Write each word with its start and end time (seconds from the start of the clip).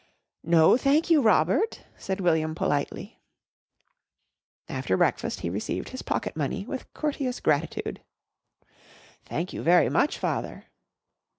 "No 0.43 0.77
thank 0.77 1.11
you, 1.11 1.21
Robert," 1.21 1.83
said 1.95 2.21
William 2.21 2.55
politely. 2.55 3.21
After 4.67 4.97
breakfast 4.97 5.41
he 5.41 5.49
received 5.51 5.89
his 5.89 6.01
pocket 6.01 6.35
money 6.35 6.65
with 6.65 6.91
courteous 6.95 7.39
gratitude. 7.39 8.01
"Thank 9.25 9.53
you 9.53 9.61
very 9.61 9.89
much, 9.89 10.17
Father." 10.17 10.65